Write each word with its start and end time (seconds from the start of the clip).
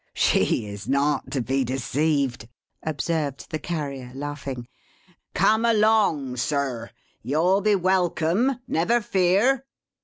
"She 0.15 0.65
is 0.65 0.89
not 0.89 1.29
to 1.29 1.41
be 1.41 1.63
deceived," 1.63 2.49
observed 2.81 3.51
the 3.51 3.59
Carrier, 3.59 4.11
laughing. 4.15 4.67
"Come 5.35 5.63
along 5.63 6.37
Sir. 6.37 6.89
You'll 7.21 7.61
be 7.61 7.75
welcome, 7.75 8.57
never 8.67 8.99
fear!" 8.99 9.63